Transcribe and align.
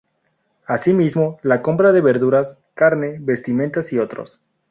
Así 0.65 0.93
mismo 0.93 1.37
la 1.43 1.61
compra 1.61 1.91
de 1.91 2.01
verduras, 2.01 2.57
carne, 2.73 3.17
vestimentas 3.21 3.93
y 3.93 3.99
otros. 3.99 4.41